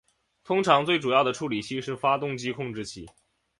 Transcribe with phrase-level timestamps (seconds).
[0.43, 3.07] 通常最主要的处理器是发动机控制器。